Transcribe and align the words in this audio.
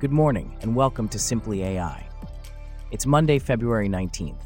Good 0.00 0.12
morning, 0.12 0.56
and 0.60 0.76
welcome 0.76 1.08
to 1.08 1.18
Simply 1.18 1.64
AI. 1.64 2.08
It's 2.92 3.04
Monday, 3.04 3.40
February 3.40 3.88
19th. 3.88 4.38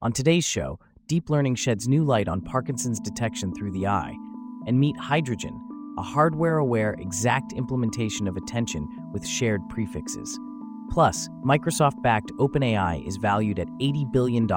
On 0.00 0.12
today's 0.12 0.44
show, 0.44 0.78
deep 1.08 1.28
learning 1.28 1.56
sheds 1.56 1.88
new 1.88 2.04
light 2.04 2.28
on 2.28 2.40
Parkinson's 2.40 3.00
detection 3.00 3.52
through 3.52 3.72
the 3.72 3.88
eye, 3.88 4.14
and 4.68 4.78
meet 4.78 4.94
Hydragen, 4.96 5.58
a 5.98 6.02
hardware 6.02 6.58
aware, 6.58 6.94
exact 7.00 7.52
implementation 7.52 8.28
of 8.28 8.36
attention 8.36 8.86
with 9.12 9.26
shared 9.26 9.68
prefixes. 9.68 10.38
Plus, 10.92 11.28
Microsoft 11.44 12.00
backed 12.00 12.30
OpenAI 12.38 13.04
is 13.04 13.16
valued 13.16 13.58
at 13.58 13.66
$80 13.80 14.12
billion 14.12 14.48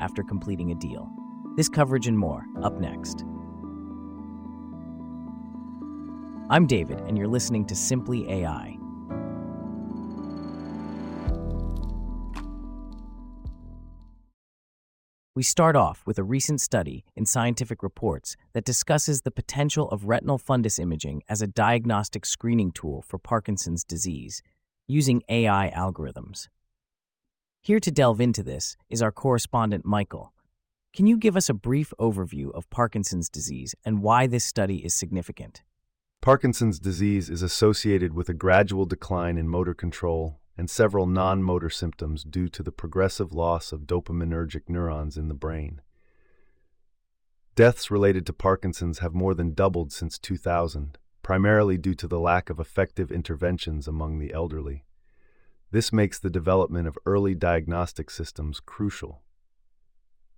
after 0.00 0.24
completing 0.24 0.72
a 0.72 0.74
deal. 0.74 1.08
This 1.56 1.68
coverage 1.68 2.08
and 2.08 2.18
more, 2.18 2.44
up 2.60 2.80
next. 2.80 3.24
I'm 6.50 6.66
David, 6.66 7.00
and 7.00 7.18
you're 7.18 7.28
listening 7.28 7.66
to 7.66 7.74
Simply 7.74 8.26
AI. 8.30 8.78
We 15.34 15.42
start 15.42 15.76
off 15.76 16.02
with 16.06 16.18
a 16.18 16.24
recent 16.24 16.62
study 16.62 17.04
in 17.14 17.26
Scientific 17.26 17.82
Reports 17.82 18.34
that 18.54 18.64
discusses 18.64 19.20
the 19.20 19.30
potential 19.30 19.90
of 19.90 20.06
retinal 20.06 20.38
fundus 20.38 20.78
imaging 20.78 21.22
as 21.28 21.42
a 21.42 21.46
diagnostic 21.46 22.24
screening 22.24 22.72
tool 22.72 23.02
for 23.02 23.18
Parkinson's 23.18 23.84
disease 23.84 24.42
using 24.86 25.22
AI 25.28 25.70
algorithms. 25.76 26.48
Here 27.60 27.78
to 27.78 27.90
delve 27.90 28.22
into 28.22 28.42
this 28.42 28.74
is 28.88 29.02
our 29.02 29.12
correspondent 29.12 29.84
Michael. 29.84 30.32
Can 30.94 31.06
you 31.06 31.18
give 31.18 31.36
us 31.36 31.50
a 31.50 31.54
brief 31.54 31.92
overview 32.00 32.50
of 32.54 32.70
Parkinson's 32.70 33.28
disease 33.28 33.74
and 33.84 34.02
why 34.02 34.26
this 34.26 34.46
study 34.46 34.78
is 34.78 34.94
significant? 34.94 35.62
Parkinson's 36.20 36.78
disease 36.78 37.30
is 37.30 37.42
associated 37.42 38.12
with 38.12 38.28
a 38.28 38.34
gradual 38.34 38.84
decline 38.84 39.38
in 39.38 39.48
motor 39.48 39.74
control 39.74 40.40
and 40.56 40.68
several 40.68 41.06
non 41.06 41.42
motor 41.42 41.70
symptoms 41.70 42.24
due 42.24 42.48
to 42.48 42.62
the 42.62 42.72
progressive 42.72 43.32
loss 43.32 43.70
of 43.70 43.86
dopaminergic 43.86 44.68
neurons 44.68 45.16
in 45.16 45.28
the 45.28 45.34
brain. 45.34 45.80
Deaths 47.54 47.90
related 47.90 48.26
to 48.26 48.32
Parkinson's 48.32 48.98
have 48.98 49.14
more 49.14 49.34
than 49.34 49.54
doubled 49.54 49.92
since 49.92 50.18
2000, 50.18 50.98
primarily 51.22 51.78
due 51.78 51.94
to 51.94 52.08
the 52.08 52.20
lack 52.20 52.50
of 52.50 52.58
effective 52.58 53.12
interventions 53.12 53.86
among 53.86 54.18
the 54.18 54.32
elderly. 54.32 54.84
This 55.70 55.92
makes 55.92 56.18
the 56.18 56.30
development 56.30 56.88
of 56.88 56.98
early 57.06 57.34
diagnostic 57.34 58.10
systems 58.10 58.60
crucial. 58.60 59.22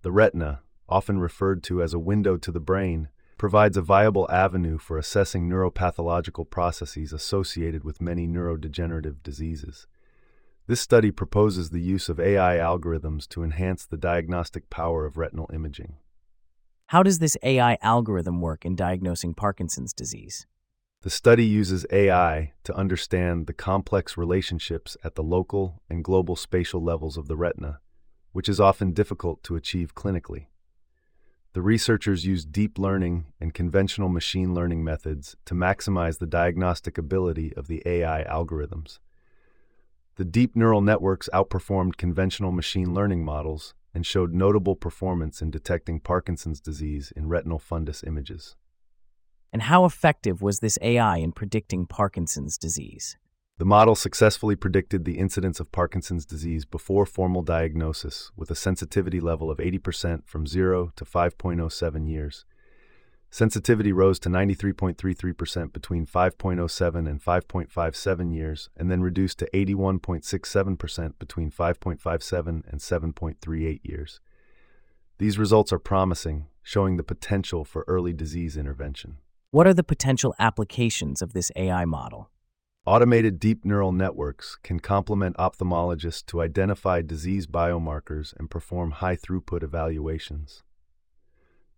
The 0.03 0.11
retina, 0.11 0.61
often 0.87 1.19
referred 1.19 1.63
to 1.63 1.81
as 1.81 1.93
a 1.93 1.99
window 1.99 2.37
to 2.37 2.51
the 2.51 2.59
brain, 2.59 3.09
provides 3.41 3.75
a 3.75 3.81
viable 3.81 4.29
avenue 4.29 4.77
for 4.77 4.99
assessing 4.99 5.49
neuropathological 5.49 6.47
processes 6.47 7.11
associated 7.11 7.83
with 7.83 7.99
many 7.99 8.27
neurodegenerative 8.27 9.15
diseases. 9.23 9.87
This 10.67 10.79
study 10.79 11.09
proposes 11.09 11.71
the 11.71 11.81
use 11.81 12.07
of 12.07 12.19
AI 12.19 12.57
algorithms 12.57 13.27
to 13.29 13.41
enhance 13.41 13.83
the 13.83 13.97
diagnostic 13.97 14.69
power 14.69 15.07
of 15.07 15.17
retinal 15.17 15.49
imaging. 15.51 15.95
How 16.89 17.01
does 17.01 17.17
this 17.17 17.35
AI 17.41 17.79
algorithm 17.81 18.41
work 18.41 18.63
in 18.63 18.75
diagnosing 18.75 19.33
Parkinson's 19.33 19.91
disease? 19.91 20.45
The 21.01 21.09
study 21.09 21.43
uses 21.43 21.83
AI 21.91 22.53
to 22.63 22.75
understand 22.75 23.47
the 23.47 23.53
complex 23.53 24.17
relationships 24.17 24.95
at 25.03 25.15
the 25.15 25.23
local 25.23 25.81
and 25.89 26.03
global 26.03 26.35
spatial 26.35 26.83
levels 26.83 27.17
of 27.17 27.27
the 27.27 27.37
retina, 27.37 27.79
which 28.33 28.47
is 28.47 28.59
often 28.59 28.91
difficult 28.91 29.41
to 29.45 29.55
achieve 29.55 29.95
clinically. 29.95 30.45
The 31.53 31.61
researchers 31.61 32.25
used 32.25 32.53
deep 32.53 32.79
learning 32.79 33.25
and 33.41 33.53
conventional 33.53 34.07
machine 34.07 34.53
learning 34.53 34.85
methods 34.85 35.35
to 35.45 35.53
maximize 35.53 36.17
the 36.17 36.25
diagnostic 36.25 36.97
ability 36.97 37.53
of 37.57 37.67
the 37.67 37.83
AI 37.85 38.23
algorithms. 38.23 38.99
The 40.15 40.23
deep 40.23 40.55
neural 40.55 40.79
networks 40.79 41.29
outperformed 41.33 41.97
conventional 41.97 42.53
machine 42.53 42.93
learning 42.93 43.25
models 43.25 43.73
and 43.93 44.05
showed 44.05 44.33
notable 44.33 44.77
performance 44.77 45.41
in 45.41 45.51
detecting 45.51 45.99
Parkinson's 45.99 46.61
disease 46.61 47.11
in 47.17 47.27
retinal 47.27 47.59
fundus 47.59 48.01
images. 48.07 48.55
And 49.51 49.63
how 49.63 49.83
effective 49.83 50.41
was 50.41 50.59
this 50.59 50.79
AI 50.81 51.17
in 51.17 51.33
predicting 51.33 51.85
Parkinson's 51.85 52.57
disease? 52.57 53.17
The 53.61 53.65
model 53.65 53.93
successfully 53.93 54.55
predicted 54.55 55.05
the 55.05 55.19
incidence 55.19 55.59
of 55.59 55.71
Parkinson's 55.71 56.25
disease 56.25 56.65
before 56.65 57.05
formal 57.05 57.43
diagnosis 57.43 58.31
with 58.35 58.49
a 58.49 58.55
sensitivity 58.55 59.19
level 59.19 59.51
of 59.51 59.59
80% 59.59 60.25
from 60.25 60.47
0 60.47 60.91
to 60.95 61.05
5.07 61.05 62.09
years. 62.09 62.43
Sensitivity 63.29 63.91
rose 63.91 64.17
to 64.21 64.29
93.33% 64.29 65.73
between 65.73 66.07
5.07 66.07 67.07
and 67.07 67.23
5.57 67.23 68.35
years, 68.35 68.71
and 68.75 68.89
then 68.89 69.03
reduced 69.03 69.37
to 69.37 69.49
81.67% 69.53 71.19
between 71.19 71.51
5.57 71.51 72.47
and 72.47 72.79
7.38 72.79 73.79
years. 73.83 74.19
These 75.19 75.37
results 75.37 75.71
are 75.71 75.77
promising, 75.77 76.47
showing 76.63 76.97
the 76.97 77.03
potential 77.03 77.63
for 77.63 77.85
early 77.87 78.13
disease 78.13 78.57
intervention. 78.57 79.19
What 79.51 79.67
are 79.67 79.75
the 79.75 79.83
potential 79.83 80.33
applications 80.39 81.21
of 81.21 81.33
this 81.33 81.51
AI 81.55 81.85
model? 81.85 82.31
Automated 82.83 83.39
deep 83.39 83.63
neural 83.63 83.91
networks 83.91 84.57
can 84.63 84.79
complement 84.79 85.37
ophthalmologists 85.37 86.25
to 86.25 86.41
identify 86.41 87.03
disease 87.03 87.45
biomarkers 87.45 88.33
and 88.39 88.49
perform 88.49 88.89
high 88.89 89.15
throughput 89.15 89.61
evaluations. 89.61 90.63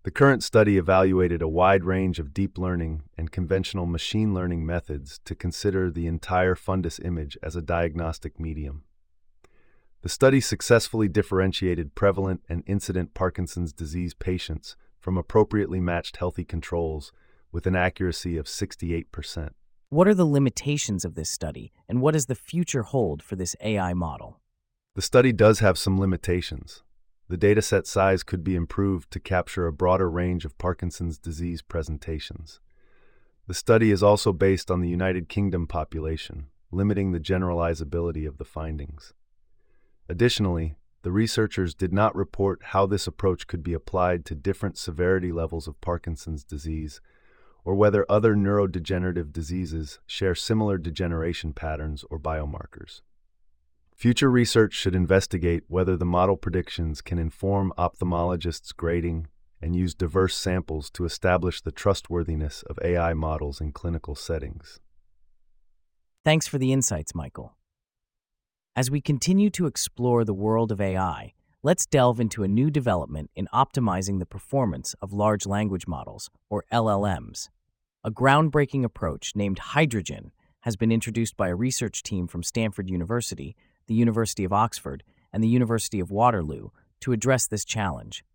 The 0.04 0.12
current 0.12 0.44
study 0.44 0.78
evaluated 0.78 1.42
a 1.42 1.48
wide 1.50 1.84
range 1.84 2.20
of 2.20 2.34
deep 2.34 2.58
learning 2.58 3.04
and 3.18 3.34
conventional 3.34 3.86
machine 3.86 4.34
learning 4.34 4.66
methods 4.66 5.20
to 5.26 5.36
consider 5.36 5.92
the 5.92 6.08
entire 6.08 6.56
fundus 6.56 7.04
image 7.04 7.38
as 7.44 7.58
a 7.58 7.62
diagnostic 7.62 8.40
medium. 8.40 8.84
The 10.04 10.10
study 10.10 10.40
successfully 10.40 11.10
differentiated 11.10 11.96
prevalent 11.96 12.44
and 12.48 12.64
incident 12.66 13.14
Parkinson's 13.14 13.74
disease 13.74 14.14
patients 14.14 14.78
from 15.02 15.18
appropriately 15.18 15.82
matched 15.82 16.16
healthy 16.16 16.46
controls 16.46 17.12
with 17.52 17.68
an 17.68 17.76
accuracy 17.76 18.38
of 18.38 18.46
68%. 18.46 19.50
What 19.94 20.08
are 20.08 20.16
the 20.16 20.26
limitations 20.26 21.06
of 21.06 21.14
this 21.14 21.30
study, 21.30 21.72
and 21.88 22.02
what 22.02 22.14
does 22.16 22.26
the 22.26 22.34
future 22.34 22.82
hold 22.82 23.22
for 23.22 23.36
this 23.36 23.56
AI 23.62 23.94
model? 23.94 24.40
The 24.96 25.04
study 25.04 25.32
does 25.32 25.60
have 25.60 25.78
some 25.78 26.00
limitations. 26.00 26.82
The 27.30 27.38
dataset 27.38 27.86
size 27.86 28.24
could 28.24 28.44
be 28.44 28.56
improved 28.56 29.12
to 29.12 29.20
capture 29.20 29.68
a 29.68 29.72
broader 29.72 30.10
range 30.10 30.46
of 30.46 30.58
Parkinson's 30.58 31.20
disease 31.20 31.62
presentations. 31.62 32.60
The 33.46 33.54
study 33.54 33.92
is 33.92 34.02
also 34.02 34.34
based 34.34 34.72
on 34.72 34.82
the 34.82 34.90
United 34.90 35.30
Kingdom 35.30 35.68
population, 35.68 36.48
limiting 36.72 37.12
the 37.12 37.20
generalizability 37.20 38.28
of 38.28 38.40
the 38.40 38.46
findings. 38.46 39.14
Additionally, 40.10 40.74
the 41.04 41.12
researchers 41.12 41.76
did 41.76 41.94
not 41.94 42.16
report 42.16 42.62
how 42.64 42.88
this 42.88 43.06
approach 43.06 43.46
could 43.46 43.62
be 43.62 43.74
applied 43.76 44.26
to 44.26 44.34
different 44.34 44.76
severity 44.76 45.32
levels 45.32 45.68
of 45.68 45.80
Parkinson's 45.82 46.44
disease 46.44 47.00
or 47.66 47.76
whether 47.76 48.06
other 48.10 48.36
neurodegenerative 48.36 49.32
diseases 49.32 50.00
share 50.06 50.36
similar 50.36 50.78
degeneration 50.78 51.54
patterns 51.54 52.04
or 52.10 52.20
biomarkers. 52.20 53.02
Future 53.96 54.30
research 54.30 54.74
should 54.74 54.96
investigate 54.96 55.64
whether 55.68 55.96
the 55.96 56.06
model 56.06 56.36
predictions 56.36 57.02
can 57.02 57.20
inform 57.20 57.72
ophthalmologists' 57.78 58.76
grading 58.76 59.28
and 59.62 59.76
use 59.76 59.94
diverse 59.94 60.36
samples 60.36 60.90
to 60.90 61.06
establish 61.06 61.62
the 61.62 61.72
trustworthiness 61.72 62.64
of 62.64 62.78
AI 62.84 63.14
models 63.14 63.62
in 63.62 63.72
clinical 63.72 64.14
settings. 64.14 64.82
Thanks 66.26 66.48
for 66.48 66.58
the 66.58 66.74
insights, 66.74 67.16
Michael. 67.16 67.56
As 68.76 68.90
we 68.90 69.00
continue 69.00 69.50
to 69.52 69.68
explore 69.68 70.26
the 70.26 70.34
world 70.34 70.72
of 70.72 70.82
AI, 70.82 71.34
let's 71.64 71.86
delve 71.86 72.20
into 72.20 72.44
a 72.44 72.48
new 72.48 72.70
development 72.70 73.32
in 73.36 73.48
optimizing 73.54 74.20
the 74.20 74.26
performance 74.26 74.96
of 75.02 75.14
large 75.14 75.46
language 75.46 75.88
models, 75.88 76.30
or 76.50 76.66
LLMs. 76.74 77.48
A 78.04 78.12
groundbreaking 78.12 78.84
approach 78.84 79.32
named 79.34 79.60
Hydragen 79.60 80.32
has 80.62 80.76
been 80.76 80.92
introduced 80.92 81.38
by 81.38 81.48
a 81.48 81.56
research 81.56 82.04
team 82.04 82.28
from 82.28 82.44
Stanford 82.44 82.90
University, 82.90 83.56
the 83.88 83.94
University 83.94 84.44
of 84.44 84.52
Oxford, 84.52 85.04
and 85.32 85.42
the 85.42 85.48
University 85.48 86.02
of 86.02 86.12
Waterloo 86.12 86.70
to 87.00 87.14
address 87.14 87.48
this 87.48 87.64
challenge. 87.64 88.26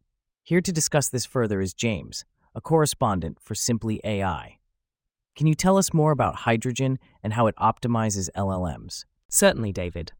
Here 0.42 0.62
to 0.62 0.72
discuss 0.72 1.10
this 1.10 1.26
further 1.26 1.60
is 1.60 1.74
James, 1.74 2.24
a 2.54 2.62
correspondent 2.62 3.38
for 3.42 3.54
Simply 3.54 4.00
AI. 4.04 4.56
Can 5.36 5.46
you 5.46 5.54
tell 5.54 5.76
us 5.76 5.92
more 5.92 6.12
about 6.12 6.34
Hydragen 6.34 6.96
and 7.22 7.34
how 7.34 7.46
it 7.46 7.56
optimizes 7.56 8.30
LLMs? 8.34 9.04
Certainly, 9.28 9.72
David. 9.72 10.12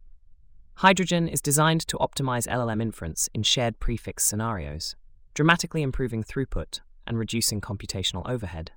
Hydragen 0.79 1.29
is 1.29 1.41
designed 1.41 1.81
to 1.89 1.97
optimize 1.97 2.47
LLM 2.47 2.81
inference 2.81 3.29
in 3.35 3.43
shared 3.43 3.81
prefix 3.81 4.25
scenarios, 4.25 4.95
dramatically 5.35 5.83
improving 5.83 6.23
throughput 6.23 6.79
and 7.05 7.19
reducing 7.19 7.61
computational 7.61 8.23
overhead. 8.31 8.71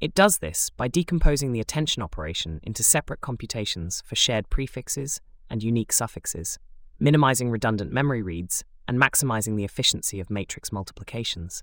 It 0.00 0.12
does 0.12 0.38
this 0.38 0.70
by 0.70 0.88
decomposing 0.88 1.52
the 1.52 1.60
attention 1.60 2.02
operation 2.02 2.58
into 2.64 2.82
separate 2.82 3.20
computations 3.20 4.02
for 4.04 4.16
shared 4.16 4.50
prefixes 4.50 5.20
and 5.48 5.62
unique 5.62 5.92
suffixes, 5.92 6.58
minimizing 6.98 7.48
redundant 7.48 7.92
memory 7.92 8.20
reads 8.20 8.64
and 8.88 9.00
maximizing 9.00 9.56
the 9.56 9.64
efficiency 9.64 10.18
of 10.18 10.30
matrix 10.30 10.72
multiplications. 10.72 11.62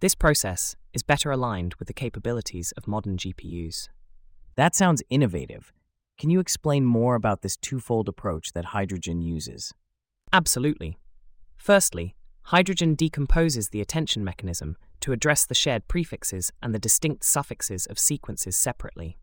This 0.00 0.16
process 0.16 0.74
is 0.92 1.04
better 1.04 1.30
aligned 1.30 1.74
with 1.74 1.86
the 1.86 1.94
capabilities 1.94 2.72
of 2.72 2.88
modern 2.88 3.16
GPUs. 3.16 3.90
That 4.56 4.74
sounds 4.74 5.04
innovative. 5.08 5.72
Can 6.18 6.30
you 6.30 6.40
explain 6.40 6.84
more 6.84 7.14
about 7.14 7.42
this 7.42 7.56
twofold 7.56 8.08
approach 8.08 8.52
that 8.52 8.66
Hydragen 8.66 9.22
uses? 9.22 9.72
Absolutely. 10.32 10.98
Firstly, 11.56 12.14
Hydragen 12.48 12.94
decomposes 12.94 13.70
the 13.70 13.80
attention 13.80 14.22
mechanism 14.22 14.76
to 15.00 15.12
address 15.12 15.46
the 15.46 15.54
shared 15.54 15.88
prefixes 15.88 16.52
and 16.62 16.74
the 16.74 16.78
distinct 16.78 17.24
suffixes 17.24 17.86
of 17.86 17.98
sequences 17.98 18.56
separately. 18.56 19.18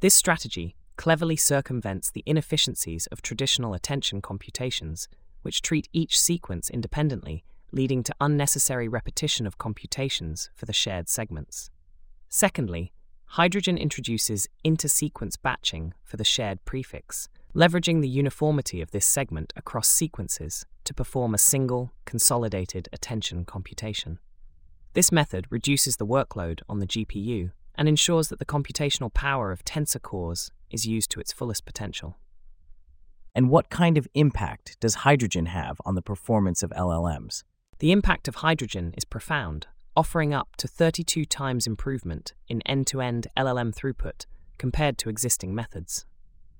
This 0.00 0.14
strategy 0.14 0.76
cleverly 0.96 1.36
circumvents 1.36 2.10
the 2.10 2.24
inefficiencies 2.26 3.06
of 3.06 3.22
traditional 3.22 3.74
attention 3.74 4.20
computations, 4.20 5.08
which 5.42 5.62
treat 5.62 5.88
each 5.92 6.20
sequence 6.20 6.68
independently, 6.68 7.44
leading 7.72 8.02
to 8.02 8.14
unnecessary 8.20 8.88
repetition 8.88 9.46
of 9.46 9.58
computations 9.58 10.50
for 10.54 10.66
the 10.66 10.72
shared 10.72 11.08
segments. 11.08 11.70
Secondly, 12.28 12.92
Hydragen 13.32 13.78
introduces 13.78 14.48
intersequence 14.64 15.36
batching 15.40 15.92
for 16.02 16.16
the 16.16 16.24
shared 16.24 16.64
prefix, 16.64 17.28
leveraging 17.54 18.00
the 18.00 18.08
uniformity 18.08 18.80
of 18.80 18.90
this 18.90 19.04
segment 19.04 19.52
across 19.54 19.86
sequences 19.86 20.64
to 20.84 20.94
perform 20.94 21.34
a 21.34 21.38
single, 21.38 21.92
consolidated 22.06 22.88
attention 22.92 23.44
computation. 23.44 24.18
This 24.94 25.12
method 25.12 25.46
reduces 25.50 25.98
the 25.98 26.06
workload 26.06 26.60
on 26.68 26.78
the 26.78 26.86
GPU 26.86 27.52
and 27.74 27.88
ensures 27.88 28.28
that 28.28 28.38
the 28.38 28.46
computational 28.46 29.12
power 29.12 29.52
of 29.52 29.64
tensor 29.64 30.00
cores 30.00 30.50
is 30.70 30.86
used 30.86 31.10
to 31.10 31.20
its 31.20 31.32
fullest 31.32 31.66
potential. 31.66 32.16
And 33.34 33.50
what 33.50 33.68
kind 33.68 33.98
of 33.98 34.08
impact 34.14 34.80
does 34.80 34.96
Hydragen 34.96 35.46
have 35.48 35.80
on 35.84 35.94
the 35.94 36.02
performance 36.02 36.62
of 36.62 36.70
LLMs? 36.70 37.44
The 37.78 37.92
impact 37.92 38.26
of 38.26 38.36
Hydragen 38.36 38.94
is 38.96 39.04
profound, 39.04 39.68
offering 39.98 40.32
up 40.32 40.54
to 40.54 40.68
32 40.68 41.24
times 41.24 41.66
improvement 41.66 42.32
in 42.46 42.62
end 42.62 42.86
to 42.86 43.00
end 43.00 43.26
LLM 43.36 43.74
throughput 43.74 44.26
compared 44.56 44.96
to 44.96 45.08
existing 45.08 45.52
methods. 45.52 46.06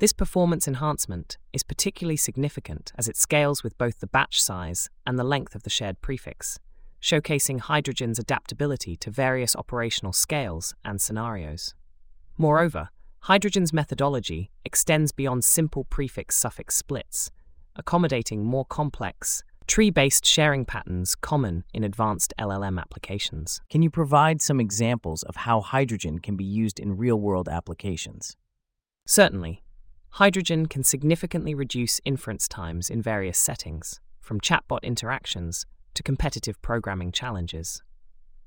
This 0.00 0.12
performance 0.12 0.66
enhancement 0.66 1.38
is 1.52 1.62
particularly 1.62 2.16
significant 2.16 2.90
as 2.98 3.06
it 3.06 3.16
scales 3.16 3.62
with 3.62 3.78
both 3.78 4.00
the 4.00 4.08
batch 4.08 4.42
size 4.42 4.90
and 5.06 5.16
the 5.16 5.22
length 5.22 5.54
of 5.54 5.62
the 5.62 5.70
shared 5.70 6.00
prefix, 6.00 6.58
showcasing 7.00 7.60
Hydragen's 7.60 8.18
adaptability 8.18 8.96
to 8.96 9.08
various 9.08 9.54
operational 9.54 10.12
scales 10.12 10.74
and 10.84 11.00
scenarios. 11.00 11.76
Moreover, 12.38 12.88
Hydragen's 13.26 13.72
methodology 13.72 14.50
extends 14.64 15.12
beyond 15.12 15.44
simple 15.44 15.84
prefix 15.84 16.34
suffix 16.34 16.74
splits, 16.74 17.30
accommodating 17.76 18.44
more 18.44 18.64
complex, 18.64 19.44
tree 19.68 19.90
based 19.90 20.26
sharing 20.26 20.64
patterns 20.64 21.14
common 21.14 21.62
in 21.74 21.84
advanced 21.84 22.32
LLM 22.38 22.80
applications. 22.80 23.60
Can 23.68 23.82
you 23.82 23.90
provide 23.90 24.40
some 24.40 24.58
examples 24.58 25.22
of 25.24 25.36
how 25.36 25.60
Hydragen 25.60 26.20
can 26.20 26.36
be 26.36 26.44
used 26.44 26.80
in 26.80 26.96
real 26.96 27.20
world 27.20 27.48
applications? 27.48 28.36
Certainly. 29.06 29.62
Hydragen 30.14 30.68
can 30.68 30.82
significantly 30.82 31.54
reduce 31.54 32.00
inference 32.06 32.48
times 32.48 32.88
in 32.88 33.02
various 33.02 33.38
settings, 33.38 34.00
from 34.20 34.40
chatbot 34.40 34.82
interactions 34.82 35.66
to 35.92 36.02
competitive 36.02 36.60
programming 36.62 37.12
challenges. 37.12 37.82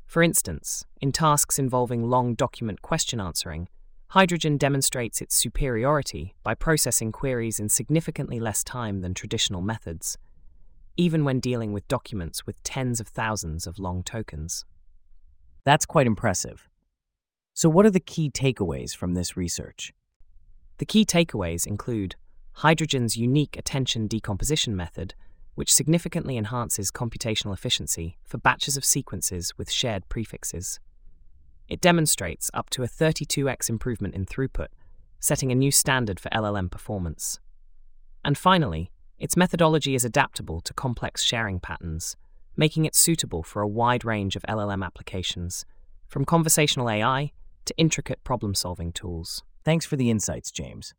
For 0.07 0.23
instance, 0.23 0.85
in 0.99 1.11
tasks 1.11 1.59
involving 1.59 2.09
long 2.09 2.33
document 2.33 2.81
question 2.81 3.21
answering, 3.21 3.69
Hydragen 4.13 4.57
demonstrates 4.57 5.21
its 5.21 5.35
superiority 5.35 6.33
by 6.43 6.55
processing 6.55 7.11
queries 7.11 7.59
in 7.59 7.69
significantly 7.69 8.39
less 8.39 8.63
time 8.63 9.01
than 9.01 9.13
traditional 9.13 9.61
methods 9.61 10.17
even 10.97 11.23
when 11.23 11.39
dealing 11.39 11.73
with 11.73 11.87
documents 11.87 12.45
with 12.45 12.61
tens 12.63 12.99
of 12.99 13.07
thousands 13.07 13.65
of 13.67 13.79
long 13.79 14.03
tokens. 14.03 14.65
That's 15.63 15.85
quite 15.85 16.07
impressive. 16.07 16.67
So, 17.53 17.69
what 17.69 17.85
are 17.85 17.91
the 17.91 17.99
key 17.99 18.29
takeaways 18.29 18.95
from 18.95 19.13
this 19.13 19.35
research? 19.37 19.93
The 20.77 20.85
key 20.85 21.05
takeaways 21.05 21.67
include 21.67 22.15
Hydragen's 22.57 23.15
unique 23.15 23.57
attention 23.57 24.07
decomposition 24.07 24.75
method, 24.75 25.13
which 25.55 25.73
significantly 25.73 26.37
enhances 26.37 26.91
computational 26.91 27.53
efficiency 27.53 28.17
for 28.23 28.37
batches 28.37 28.77
of 28.77 28.85
sequences 28.85 29.53
with 29.57 29.71
shared 29.71 30.07
prefixes. 30.09 30.79
It 31.67 31.81
demonstrates 31.81 32.49
up 32.53 32.69
to 32.71 32.83
a 32.83 32.87
32x 32.87 33.69
improvement 33.69 34.15
in 34.15 34.25
throughput, 34.25 34.67
setting 35.19 35.51
a 35.51 35.55
new 35.55 35.71
standard 35.71 36.19
for 36.19 36.29
LLM 36.29 36.71
performance. 36.71 37.39
And 38.25 38.37
finally, 38.37 38.91
its 39.21 39.37
methodology 39.37 39.93
is 39.93 40.03
adaptable 40.03 40.61
to 40.61 40.73
complex 40.73 41.21
sharing 41.21 41.59
patterns, 41.59 42.17
making 42.57 42.85
it 42.85 42.95
suitable 42.95 43.43
for 43.43 43.61
a 43.61 43.67
wide 43.67 44.03
range 44.03 44.35
of 44.35 44.41
LLM 44.49 44.83
applications, 44.83 45.63
from 46.07 46.25
conversational 46.25 46.89
AI 46.89 47.31
to 47.65 47.73
intricate 47.77 48.23
problem 48.23 48.55
solving 48.55 48.91
tools. 48.91 49.43
Thanks 49.63 49.85
for 49.85 49.95
the 49.95 50.09
insights, 50.09 50.49
James. 50.49 50.95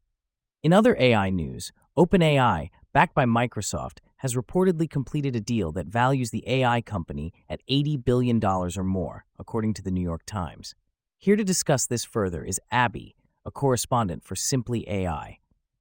In 0.62 0.72
other 0.72 0.96
AI 1.00 1.30
news, 1.30 1.72
OpenAI, 1.98 2.70
backed 2.92 3.12
by 3.12 3.24
Microsoft, 3.24 3.98
has 4.18 4.36
reportedly 4.36 4.88
completed 4.88 5.34
a 5.34 5.40
deal 5.40 5.72
that 5.72 5.88
values 5.88 6.30
the 6.30 6.44
AI 6.46 6.80
company 6.80 7.32
at 7.48 7.60
$80 7.68 8.04
billion 8.04 8.40
or 8.44 8.84
more, 8.84 9.24
according 9.36 9.74
to 9.74 9.82
the 9.82 9.90
New 9.90 10.00
York 10.00 10.22
Times. 10.26 10.76
Here 11.18 11.34
to 11.34 11.42
discuss 11.42 11.86
this 11.88 12.04
further 12.04 12.44
is 12.44 12.60
Abby, 12.70 13.16
a 13.44 13.50
correspondent 13.50 14.22
for 14.22 14.36
Simply 14.36 14.88
AI. 14.88 15.40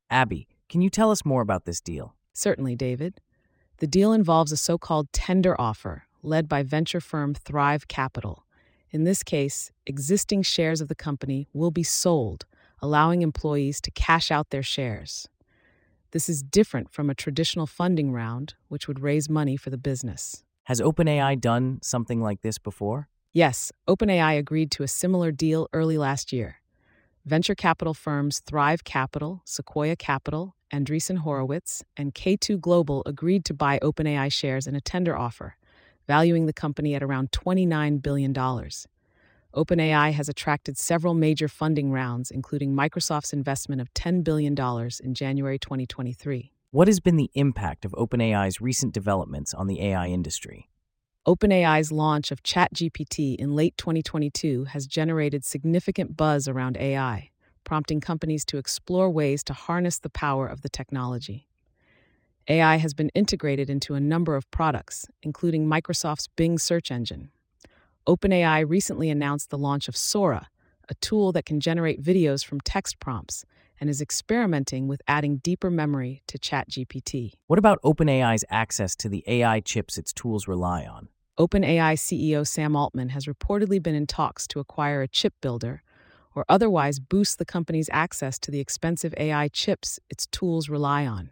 Abby, 0.10 0.48
can 0.70 0.82
you 0.82 0.90
tell 0.90 1.12
us 1.12 1.24
more 1.24 1.44
about 1.44 1.66
this 1.66 1.80
deal? 1.80 2.16
Certainly, 2.34 2.76
David. 2.76 3.22
The 3.78 3.88
deal 3.88 4.14
involves 4.14 4.52
a 4.52 4.58
so 4.58 4.78
called 4.78 5.12
tender 5.12 5.60
offer 5.60 6.06
led 6.24 6.48
by 6.48 6.64
venture 6.64 7.02
firm 7.02 7.34
Thrive 7.34 7.88
Capital. 7.88 8.46
In 8.92 9.04
this 9.06 9.24
case, 9.24 9.72
existing 9.86 10.44
shares 10.44 10.82
of 10.82 10.88
the 10.88 10.96
company 10.96 11.48
will 11.54 11.72
be 11.72 11.84
sold, 11.84 12.46
allowing 12.82 13.22
employees 13.22 13.80
to 13.82 13.92
cash 13.92 14.32
out 14.32 14.50
their 14.50 14.64
shares. 14.64 15.28
This 16.12 16.28
is 16.28 16.44
different 16.44 16.92
from 16.92 17.10
a 17.10 17.16
traditional 17.16 17.66
funding 17.66 18.12
round, 18.12 18.56
which 18.68 18.88
would 18.88 19.00
raise 19.00 19.30
money 19.30 19.56
for 19.56 19.70
the 19.70 19.78
business. 19.78 20.44
Has 20.64 20.82
OpenAI 20.82 21.40
done 21.40 21.80
something 21.82 22.22
like 22.22 22.42
this 22.42 22.58
before? 22.58 23.08
Yes, 23.32 23.72
OpenAI 23.88 24.38
agreed 24.38 24.72
to 24.72 24.84
a 24.84 24.90
similar 24.90 25.32
deal 25.32 25.70
early 25.72 25.98
last 25.98 26.34
year. 26.34 26.58
Venture 27.26 27.56
capital 27.56 27.94
firms 27.94 28.42
Thrive 28.46 28.84
Capital, 28.84 29.42
Sequoia 29.46 29.96
Capital, 29.96 30.56
Andreessen 30.72 31.20
Horowitz, 31.20 31.84
and 31.98 32.14
K2 32.14 32.60
Global 32.60 33.04
agreed 33.06 33.46
to 33.46 33.54
buy 33.54 33.80
OpenAI 33.80 34.32
shares 34.32 34.68
in 34.68 34.76
a 34.76 34.82
tender 34.82 35.18
offer, 35.18 35.58
valuing 36.08 36.46
the 36.46 36.54
company 36.54 36.96
at 36.96 37.04
around 37.04 37.32
$29 37.32 38.02
billion. 38.02 38.34
OpenAI 38.34 40.14
has 40.14 40.30
attracted 40.30 40.78
several 40.78 41.14
major 41.14 41.50
funding 41.50 41.92
rounds, 41.92 42.32
including 42.32 42.74
Microsoft's 42.74 43.34
investment 43.34 43.82
of 43.82 43.94
$10 43.94 44.24
billion 44.24 44.56
in 45.04 45.14
January 45.14 45.60
2023. 45.60 46.52
What 46.72 46.88
has 46.88 47.02
been 47.02 47.18
the 47.18 47.30
impact 47.34 47.84
of 47.84 47.92
OpenAI's 47.92 48.62
recent 48.62 48.94
developments 48.94 49.54
on 49.54 49.68
the 49.68 49.82
AI 49.82 50.08
industry? 50.08 50.70
OpenAI's 51.28 51.92
launch 51.92 52.32
of 52.32 52.44
ChatGPT 52.44 53.36
in 53.36 53.52
late 53.52 53.76
2022 53.78 54.66
has 54.66 54.88
generated 54.88 55.44
significant 55.44 56.16
buzz 56.16 56.48
around 56.48 56.78
AI 56.78 57.31
prompting 57.72 58.02
companies 58.02 58.44
to 58.44 58.58
explore 58.58 59.10
ways 59.10 59.46
to 59.46 59.54
harness 59.54 59.98
the 59.98 60.10
power 60.10 60.46
of 60.46 60.62
the 60.62 60.68
technology. 60.68 61.48
AI 62.50 62.76
has 62.76 62.94
been 62.94 63.08
integrated 63.16 63.70
into 63.70 63.94
a 63.94 64.00
number 64.02 64.36
of 64.36 64.52
products, 64.52 65.06
including 65.24 65.66
Microsoft's 65.66 66.28
Bing 66.36 66.60
search 66.60 66.92
engine. 66.92 67.32
OpenAI 68.06 68.70
recently 68.70 69.10
announced 69.10 69.52
the 69.52 69.58
launch 69.58 69.88
of 69.88 69.96
Sora, 69.96 70.50
a 70.90 70.96
tool 70.96 71.32
that 71.32 71.46
can 71.46 71.62
generate 71.62 72.04
videos 72.04 72.44
from 72.44 72.60
text 72.60 73.00
prompts 73.00 73.46
and 73.80 73.90
is 73.90 74.02
experimenting 74.02 74.90
with 74.90 75.02
adding 75.08 75.38
deeper 75.38 75.72
memory 75.72 76.24
to 76.28 76.38
ChatGPT. 76.38 77.36
What 77.48 77.58
about 77.58 77.82
OpenAI's 77.84 78.44
access 78.50 78.98
to 78.98 79.08
the 79.08 79.24
AI 79.28 79.62
chips 79.62 79.98
its 79.98 80.12
tools 80.12 80.46
rely 80.46 80.86
on? 80.86 81.08
OpenAI 81.40 81.94
CEO 81.94 82.46
Sam 82.46 82.76
Altman 82.76 83.08
has 83.12 83.28
reportedly 83.28 83.82
been 83.82 83.96
in 83.96 84.08
talks 84.08 84.46
to 84.48 84.60
acquire 84.60 85.02
a 85.02 85.08
chip 85.08 85.36
builder 85.40 85.84
or 86.36 86.46
otherwise 86.48 87.00
boost 87.00 87.38
the 87.38 87.46
company's 87.46 87.90
access 87.92 88.40
to 88.40 88.52
the 88.52 88.60
expensive 88.60 89.14
AI 89.18 89.48
chips 89.48 90.00
its 90.10 90.28
tools 90.28 90.70
rely 90.70 91.06
on. 91.06 91.30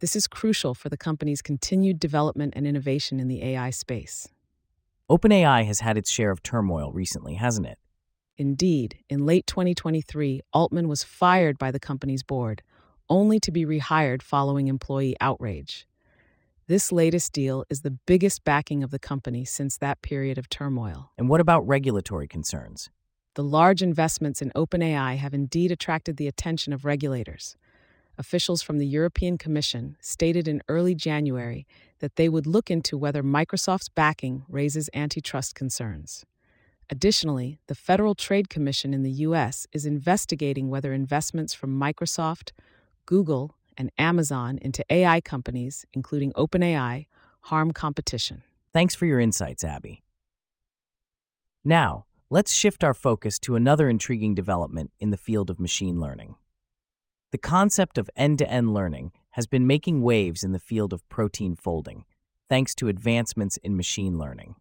This 0.00 0.14
is 0.14 0.26
crucial 0.26 0.74
for 0.74 0.88
the 0.88 0.96
company's 0.96 1.40
continued 1.40 1.98
development 1.98 2.54
and 2.56 2.66
innovation 2.66 3.18
in 3.18 3.28
the 3.28 3.42
AI 3.42 3.70
space. 3.70 4.28
OpenAI 5.08 5.64
has 5.64 5.80
had 5.80 5.96
its 5.96 6.10
share 6.10 6.30
of 6.30 6.42
turmoil 6.42 6.92
recently, 6.92 7.34
hasn't 7.34 7.66
it? 7.66 7.78
Indeed, 8.36 8.98
in 9.08 9.24
late 9.24 9.46
2023, 9.46 10.42
Altman 10.52 10.88
was 10.88 11.02
fired 11.02 11.56
by 11.56 11.70
the 11.70 11.80
company's 11.80 12.22
board, 12.22 12.62
only 13.08 13.40
to 13.40 13.50
be 13.50 13.64
rehired 13.64 14.20
following 14.20 14.68
employee 14.68 15.16
outrage. 15.20 15.86
This 16.66 16.90
latest 16.90 17.32
deal 17.32 17.64
is 17.70 17.82
the 17.82 17.92
biggest 17.92 18.44
backing 18.44 18.82
of 18.82 18.90
the 18.90 18.98
company 18.98 19.44
since 19.44 19.78
that 19.78 20.02
period 20.02 20.36
of 20.36 20.48
turmoil. 20.48 21.12
And 21.16 21.28
what 21.28 21.40
about 21.40 21.66
regulatory 21.66 22.26
concerns? 22.26 22.90
The 23.36 23.44
large 23.44 23.82
investments 23.82 24.40
in 24.40 24.50
OpenAI 24.56 25.18
have 25.18 25.34
indeed 25.34 25.70
attracted 25.70 26.16
the 26.16 26.26
attention 26.26 26.72
of 26.72 26.86
regulators. 26.86 27.54
Officials 28.16 28.62
from 28.62 28.78
the 28.78 28.86
European 28.86 29.36
Commission 29.36 29.98
stated 30.00 30.48
in 30.48 30.62
early 30.68 30.94
January 30.94 31.66
that 31.98 32.16
they 32.16 32.30
would 32.30 32.46
look 32.46 32.70
into 32.70 32.96
whether 32.96 33.22
Microsoft's 33.22 33.90
backing 33.90 34.44
raises 34.48 34.88
antitrust 34.94 35.54
concerns. 35.54 36.24
Additionally, 36.88 37.58
the 37.66 37.74
Federal 37.74 38.14
Trade 38.14 38.48
Commission 38.48 38.94
in 38.94 39.02
the 39.02 39.10
U.S. 39.10 39.66
is 39.70 39.84
investigating 39.84 40.70
whether 40.70 40.94
investments 40.94 41.52
from 41.52 41.78
Microsoft, 41.78 42.52
Google, 43.04 43.54
and 43.76 43.90
Amazon 43.98 44.58
into 44.62 44.82
AI 44.88 45.20
companies, 45.20 45.84
including 45.92 46.32
OpenAI, 46.32 47.04
harm 47.40 47.72
competition. 47.72 48.44
Thanks 48.72 48.94
for 48.94 49.04
your 49.04 49.20
insights, 49.20 49.62
Abby. 49.62 50.02
Now, 51.62 52.06
let's 52.28 52.52
shift 52.52 52.82
our 52.82 52.94
focus 52.94 53.38
to 53.38 53.54
another 53.54 53.88
intriguing 53.88 54.34
development 54.34 54.90
in 54.98 55.10
the 55.10 55.16
field 55.16 55.48
of 55.48 55.60
machine 55.60 56.00
learning. 56.00 56.34
The 57.30 57.38
concept 57.38 57.98
of 57.98 58.10
end 58.16 58.38
to 58.38 58.50
end 58.50 58.74
learning 58.74 59.12
has 59.30 59.46
been 59.46 59.66
making 59.66 60.02
waves 60.02 60.42
in 60.42 60.52
the 60.52 60.58
field 60.58 60.92
of 60.92 61.08
protein 61.08 61.54
folding, 61.54 62.04
thanks 62.48 62.74
to 62.76 62.88
advancements 62.88 63.58
in 63.58 63.76
machine 63.76 64.18
learning. 64.18 64.56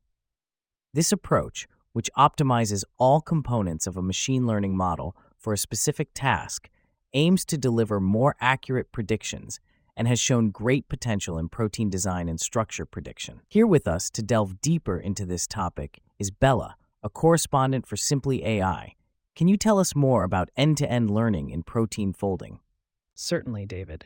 This 0.93 1.11
approach, 1.11 1.67
which 1.93 2.09
optimizes 2.17 2.83
all 2.99 3.19
components 3.19 3.87
of 3.87 3.97
a 3.97 4.01
machine 4.01 4.45
learning 4.45 4.77
model 4.77 5.15
for 5.37 5.53
a 5.53 5.57
specific 5.57 6.09
task, 6.13 6.69
aims 7.13 7.45
to 7.45 7.57
deliver 7.57 7.99
more 7.99 8.35
accurate 8.39 8.91
predictions 8.91 9.59
and 9.97 10.07
has 10.07 10.19
shown 10.19 10.51
great 10.51 10.87
potential 10.87 11.37
in 11.39 11.49
protein 11.49 11.89
design 11.89 12.27
and 12.29 12.39
structure 12.39 12.85
prediction. 12.85 13.41
Here 13.47 13.65
with 13.65 13.87
us 13.87 14.09
to 14.11 14.21
delve 14.21 14.61
deeper 14.61 14.99
into 14.99 15.25
this 15.25 15.47
topic 15.47 16.01
is 16.19 16.29
Bella, 16.29 16.75
a 17.05 17.09
correspondent 17.09 17.85
for 17.85 17.95
Simply 17.95 18.43
AI. 18.43 18.95
Can 19.35 19.47
you 19.47 19.57
tell 19.57 19.77
us 19.77 19.95
more 19.95 20.23
about 20.23 20.49
end 20.57 20.75
to 20.77 20.91
end 20.91 21.11
learning 21.11 21.51
in 21.51 21.61
protein 21.61 22.13
folding? 22.13 22.59
Certainly, 23.13 23.67
David. 23.67 24.05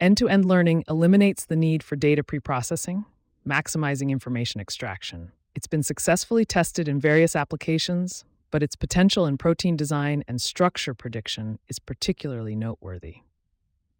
End 0.00 0.16
to 0.16 0.28
end 0.28 0.46
learning 0.46 0.82
eliminates 0.88 1.44
the 1.44 1.56
need 1.56 1.82
for 1.82 1.94
data 1.94 2.22
preprocessing, 2.22 3.04
maximizing 3.46 4.08
information 4.08 4.62
extraction. 4.62 5.32
It's 5.54 5.66
been 5.66 5.82
successfully 5.82 6.46
tested 6.46 6.88
in 6.88 6.98
various 6.98 7.36
applications, 7.36 8.24
but 8.50 8.62
its 8.62 8.76
potential 8.76 9.26
in 9.26 9.36
protein 9.36 9.76
design 9.76 10.24
and 10.26 10.40
structure 10.40 10.94
prediction 10.94 11.58
is 11.68 11.78
particularly 11.78 12.56
noteworthy. 12.56 13.16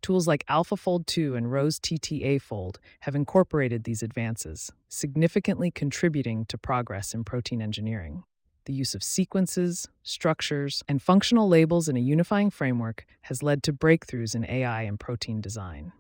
Tools 0.00 0.26
like 0.26 0.46
AlphaFold 0.46 1.04
2 1.04 1.34
and 1.34 1.48
RoseTTAFold 1.48 2.76
have 3.00 3.14
incorporated 3.14 3.84
these 3.84 4.02
advances, 4.02 4.72
significantly 4.88 5.70
contributing 5.70 6.46
to 6.46 6.56
progress 6.56 7.12
in 7.12 7.24
protein 7.24 7.60
engineering. 7.60 8.22
The 8.68 8.74
use 8.74 8.94
of 8.94 9.02
sequences, 9.02 9.88
structures, 10.02 10.82
and 10.86 11.00
functional 11.00 11.48
labels 11.48 11.88
in 11.88 11.96
a 11.96 12.00
unifying 12.00 12.50
framework 12.50 13.06
has 13.22 13.42
led 13.42 13.62
to 13.62 13.72
breakthroughs 13.72 14.34
in 14.34 14.44
AI 14.44 14.82
and 14.82 15.00
protein 15.00 15.40
design. 15.40 15.92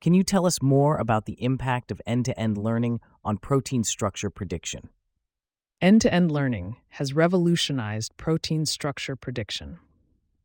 Can 0.00 0.14
you 0.14 0.22
tell 0.22 0.46
us 0.46 0.62
more 0.62 0.96
about 0.96 1.24
the 1.24 1.42
impact 1.42 1.90
of 1.90 2.00
end 2.06 2.24
to 2.26 2.38
end 2.38 2.56
learning 2.56 3.00
on 3.24 3.38
protein 3.38 3.82
structure 3.82 4.30
prediction? 4.30 4.90
End 5.80 6.00
to 6.02 6.14
end 6.14 6.30
learning 6.30 6.76
has 6.90 7.14
revolutionized 7.14 8.16
protein 8.16 8.64
structure 8.64 9.16
prediction. 9.16 9.80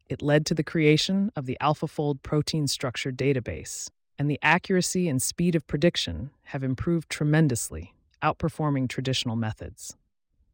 It 0.09 0.23
led 0.23 0.43
to 0.47 0.55
the 0.55 0.63
creation 0.63 1.31
of 1.35 1.45
the 1.45 1.57
AlphaFold 1.61 2.23
protein 2.23 2.67
structure 2.67 3.11
database, 3.11 3.91
and 4.17 4.27
the 4.27 4.39
accuracy 4.41 5.07
and 5.07 5.21
speed 5.21 5.53
of 5.53 5.67
prediction 5.67 6.31
have 6.45 6.63
improved 6.63 7.11
tremendously, 7.11 7.93
outperforming 8.23 8.89
traditional 8.89 9.35
methods. 9.35 9.95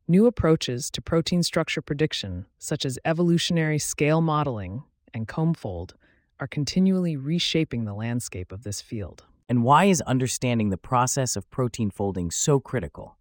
New 0.09 0.25
approaches 0.25 0.89
to 0.89 1.01
protein 1.01 1.43
structure 1.43 1.81
prediction, 1.81 2.45
such 2.57 2.85
as 2.85 2.97
evolutionary 3.03 3.77
scale 3.77 4.21
modeling 4.21 4.83
and 5.13 5.27
CombFold, 5.27 5.95
are 6.39 6.47
continually 6.47 7.17
reshaping 7.17 7.83
the 7.83 7.93
landscape 7.93 8.53
of 8.53 8.63
this 8.63 8.79
field. 8.79 9.25
And 9.49 9.65
why 9.65 9.83
is 9.85 9.99
understanding 9.99 10.69
the 10.69 10.77
process 10.77 11.35
of 11.35 11.49
protein 11.49 11.89
folding 11.89 12.31
so 12.31 12.57
critical? 12.57 13.17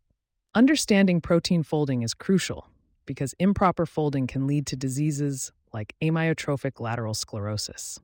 Understanding 0.55 1.21
protein 1.21 1.65
folding 1.65 2.03
is 2.03 2.15
crucial 2.15 2.71
because 3.05 3.35
improper 3.41 3.85
folding 3.85 4.29
can 4.29 4.47
lead 4.47 4.65
to 4.69 4.77
diseases 4.77 5.51
like 5.73 5.97
amyotrophic 6.01 6.79
lateral 6.79 7.15
sclerosis. 7.15 7.99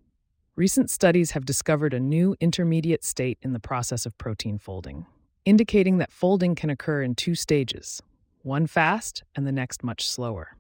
Recent 0.57 0.91
studies 0.91 1.31
have 1.31 1.45
discovered 1.45 1.95
a 1.95 2.01
new 2.01 2.35
intermediate 2.41 3.05
state 3.05 3.39
in 3.43 3.53
the 3.53 3.61
process 3.61 4.07
of 4.07 4.19
protein 4.19 4.59
folding, 4.59 5.07
indicating 5.45 5.99
that 5.99 6.11
folding 6.11 6.57
can 6.57 6.69
occur 6.69 7.01
in 7.01 7.15
two 7.15 7.37
stages 7.37 8.03
one 8.45 8.67
fast 8.67 9.23
and 9.35 9.47
the 9.47 9.53
next 9.53 9.83
much 9.83 10.07
slower. 10.09 10.57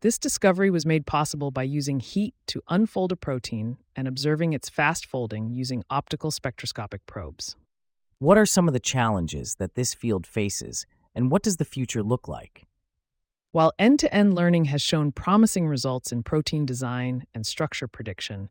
This 0.00 0.18
discovery 0.18 0.68
was 0.68 0.84
made 0.84 1.06
possible 1.06 1.52
by 1.52 1.62
using 1.62 2.00
heat 2.00 2.34
to 2.48 2.60
unfold 2.68 3.12
a 3.12 3.16
protein 3.16 3.76
and 3.94 4.08
observing 4.08 4.52
its 4.52 4.68
fast 4.68 5.06
folding 5.06 5.50
using 5.50 5.84
optical 5.90 6.32
spectroscopic 6.32 7.06
probes. 7.06 7.54
What 8.18 8.36
are 8.36 8.46
some 8.46 8.66
of 8.66 8.74
the 8.74 8.80
challenges 8.80 9.56
that 9.56 9.74
this 9.74 9.94
field 9.94 10.26
faces, 10.26 10.86
and 11.14 11.30
what 11.30 11.42
does 11.42 11.58
the 11.58 11.64
future 11.64 12.02
look 12.02 12.26
like? 12.26 12.66
While 13.52 13.72
end 13.78 13.98
to 14.00 14.12
end 14.12 14.34
learning 14.34 14.64
has 14.66 14.82
shown 14.82 15.12
promising 15.12 15.68
results 15.68 16.10
in 16.10 16.22
protein 16.22 16.66
design 16.66 17.26
and 17.34 17.46
structure 17.46 17.86
prediction, 17.86 18.48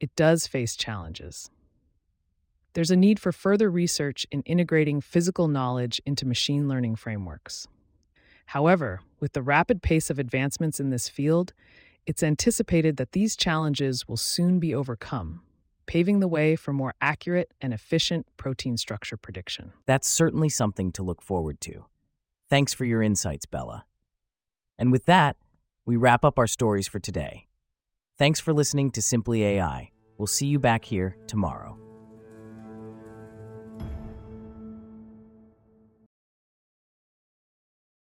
it 0.00 0.14
does 0.16 0.46
face 0.46 0.76
challenges. 0.76 1.48
There's 2.74 2.90
a 2.90 2.96
need 2.96 3.20
for 3.20 3.32
further 3.32 3.70
research 3.70 4.26
in 4.30 4.42
integrating 4.42 5.00
physical 5.00 5.48
knowledge 5.48 6.00
into 6.06 6.26
machine 6.26 6.68
learning 6.68 6.96
frameworks. 6.96 7.68
However, 8.46 9.00
with 9.20 9.32
the 9.32 9.42
rapid 9.42 9.82
pace 9.82 10.10
of 10.10 10.18
advancements 10.18 10.80
in 10.80 10.90
this 10.90 11.08
field, 11.08 11.52
it's 12.06 12.22
anticipated 12.22 12.96
that 12.96 13.12
these 13.12 13.36
challenges 13.36 14.08
will 14.08 14.16
soon 14.16 14.58
be 14.58 14.74
overcome, 14.74 15.42
paving 15.86 16.20
the 16.20 16.28
way 16.28 16.56
for 16.56 16.72
more 16.72 16.94
accurate 17.00 17.52
and 17.60 17.72
efficient 17.72 18.26
protein 18.36 18.76
structure 18.76 19.16
prediction. 19.16 19.72
That's 19.86 20.08
certainly 20.08 20.48
something 20.48 20.92
to 20.92 21.02
look 21.02 21.22
forward 21.22 21.60
to. 21.62 21.84
Thanks 22.50 22.74
for 22.74 22.84
your 22.84 23.02
insights, 23.02 23.46
Bella. 23.46 23.84
And 24.78 24.90
with 24.90 25.06
that, 25.06 25.36
we 25.86 25.96
wrap 25.96 26.24
up 26.24 26.38
our 26.38 26.46
stories 26.46 26.88
for 26.88 26.98
today. 26.98 27.46
Thanks 28.18 28.40
for 28.40 28.52
listening 28.52 28.90
to 28.92 29.02
Simply 29.02 29.44
AI. 29.44 29.90
We'll 30.18 30.26
see 30.26 30.46
you 30.46 30.58
back 30.58 30.84
here 30.84 31.16
tomorrow. 31.26 31.81